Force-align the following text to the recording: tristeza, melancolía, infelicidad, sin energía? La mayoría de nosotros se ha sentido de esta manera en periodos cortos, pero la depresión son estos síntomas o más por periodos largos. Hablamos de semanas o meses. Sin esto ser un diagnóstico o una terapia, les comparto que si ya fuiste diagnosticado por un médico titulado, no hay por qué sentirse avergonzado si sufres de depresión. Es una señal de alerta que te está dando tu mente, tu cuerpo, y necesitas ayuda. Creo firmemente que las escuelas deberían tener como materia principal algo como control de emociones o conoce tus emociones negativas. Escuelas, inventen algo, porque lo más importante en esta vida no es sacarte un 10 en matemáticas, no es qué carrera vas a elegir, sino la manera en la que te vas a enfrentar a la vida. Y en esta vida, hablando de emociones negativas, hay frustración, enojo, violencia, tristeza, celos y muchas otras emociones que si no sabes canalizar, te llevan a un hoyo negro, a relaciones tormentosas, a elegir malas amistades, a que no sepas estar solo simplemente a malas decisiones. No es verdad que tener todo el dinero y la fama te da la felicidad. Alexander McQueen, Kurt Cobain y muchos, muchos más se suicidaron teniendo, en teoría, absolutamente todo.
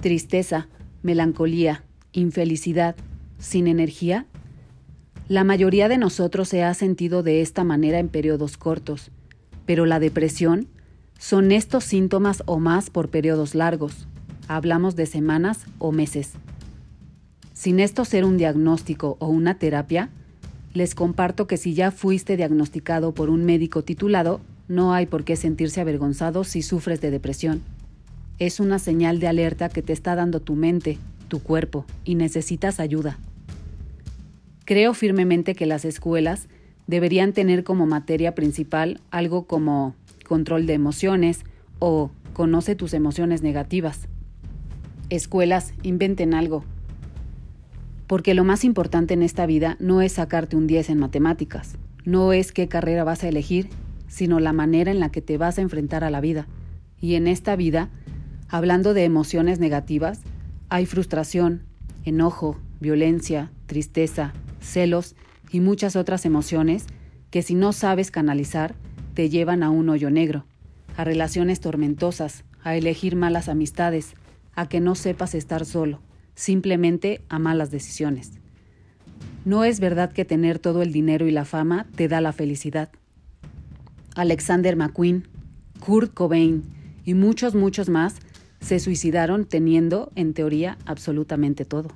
tristeza, 0.00 0.68
melancolía, 1.02 1.84
infelicidad, 2.12 2.96
sin 3.38 3.66
energía? 3.66 4.26
La 5.28 5.44
mayoría 5.44 5.88
de 5.88 5.98
nosotros 5.98 6.48
se 6.48 6.64
ha 6.64 6.74
sentido 6.74 7.22
de 7.22 7.40
esta 7.40 7.62
manera 7.62 7.98
en 7.98 8.08
periodos 8.08 8.56
cortos, 8.56 9.10
pero 9.66 9.86
la 9.86 10.00
depresión 10.00 10.66
son 11.18 11.52
estos 11.52 11.84
síntomas 11.84 12.42
o 12.46 12.58
más 12.58 12.90
por 12.90 13.10
periodos 13.10 13.54
largos. 13.54 14.08
Hablamos 14.48 14.96
de 14.96 15.06
semanas 15.06 15.66
o 15.78 15.92
meses. 15.92 16.32
Sin 17.52 17.78
esto 17.78 18.04
ser 18.04 18.24
un 18.24 18.38
diagnóstico 18.38 19.16
o 19.20 19.28
una 19.28 19.58
terapia, 19.58 20.08
les 20.72 20.94
comparto 20.94 21.46
que 21.46 21.58
si 21.58 21.74
ya 21.74 21.90
fuiste 21.90 22.36
diagnosticado 22.36 23.12
por 23.12 23.28
un 23.28 23.44
médico 23.44 23.84
titulado, 23.84 24.40
no 24.66 24.94
hay 24.94 25.06
por 25.06 25.24
qué 25.24 25.36
sentirse 25.36 25.80
avergonzado 25.80 26.42
si 26.42 26.62
sufres 26.62 27.00
de 27.00 27.10
depresión. 27.10 27.62
Es 28.40 28.58
una 28.58 28.78
señal 28.78 29.20
de 29.20 29.28
alerta 29.28 29.68
que 29.68 29.82
te 29.82 29.92
está 29.92 30.14
dando 30.14 30.40
tu 30.40 30.56
mente, 30.56 30.96
tu 31.28 31.42
cuerpo, 31.42 31.84
y 32.06 32.14
necesitas 32.14 32.80
ayuda. 32.80 33.18
Creo 34.64 34.94
firmemente 34.94 35.54
que 35.54 35.66
las 35.66 35.84
escuelas 35.84 36.48
deberían 36.86 37.34
tener 37.34 37.64
como 37.64 37.84
materia 37.84 38.34
principal 38.34 38.98
algo 39.10 39.46
como 39.46 39.94
control 40.26 40.64
de 40.64 40.72
emociones 40.72 41.44
o 41.80 42.10
conoce 42.32 42.74
tus 42.74 42.94
emociones 42.94 43.42
negativas. 43.42 44.08
Escuelas, 45.10 45.74
inventen 45.82 46.32
algo, 46.32 46.64
porque 48.06 48.32
lo 48.32 48.44
más 48.44 48.64
importante 48.64 49.12
en 49.12 49.22
esta 49.22 49.44
vida 49.44 49.76
no 49.80 50.00
es 50.00 50.12
sacarte 50.12 50.56
un 50.56 50.66
10 50.66 50.88
en 50.88 50.98
matemáticas, 50.98 51.76
no 52.06 52.32
es 52.32 52.52
qué 52.52 52.68
carrera 52.68 53.04
vas 53.04 53.22
a 53.22 53.28
elegir, 53.28 53.68
sino 54.08 54.40
la 54.40 54.54
manera 54.54 54.90
en 54.90 54.98
la 54.98 55.10
que 55.10 55.20
te 55.20 55.36
vas 55.36 55.58
a 55.58 55.62
enfrentar 55.62 56.04
a 56.04 56.10
la 56.10 56.22
vida. 56.22 56.46
Y 57.02 57.16
en 57.16 57.26
esta 57.26 57.54
vida, 57.56 57.90
hablando 58.50 58.94
de 58.94 59.04
emociones 59.04 59.58
negativas, 59.58 60.20
hay 60.68 60.86
frustración, 60.86 61.62
enojo, 62.04 62.58
violencia, 62.80 63.50
tristeza, 63.66 64.32
celos 64.60 65.14
y 65.50 65.60
muchas 65.60 65.96
otras 65.96 66.26
emociones 66.26 66.86
que 67.30 67.42
si 67.42 67.54
no 67.54 67.72
sabes 67.72 68.10
canalizar, 68.10 68.74
te 69.14 69.28
llevan 69.28 69.62
a 69.62 69.70
un 69.70 69.88
hoyo 69.88 70.10
negro, 70.10 70.44
a 70.96 71.04
relaciones 71.04 71.60
tormentosas, 71.60 72.44
a 72.62 72.76
elegir 72.76 73.16
malas 73.16 73.48
amistades, 73.48 74.14
a 74.54 74.68
que 74.68 74.80
no 74.80 74.94
sepas 74.94 75.34
estar 75.34 75.64
solo 75.64 76.00
simplemente 76.34 77.20
a 77.28 77.38
malas 77.38 77.70
decisiones. 77.70 78.32
No 79.44 79.64
es 79.64 79.78
verdad 79.78 80.10
que 80.10 80.24
tener 80.24 80.58
todo 80.58 80.80
el 80.80 80.90
dinero 80.90 81.26
y 81.26 81.30
la 81.30 81.44
fama 81.44 81.86
te 81.96 82.08
da 82.08 82.20
la 82.22 82.32
felicidad. 82.32 82.90
Alexander 84.14 84.74
McQueen, 84.74 85.28
Kurt 85.80 86.14
Cobain 86.14 86.64
y 87.04 87.14
muchos, 87.14 87.54
muchos 87.54 87.88
más 87.90 88.16
se 88.60 88.78
suicidaron 88.78 89.46
teniendo, 89.46 90.12
en 90.14 90.34
teoría, 90.34 90.78
absolutamente 90.86 91.64
todo. 91.64 91.90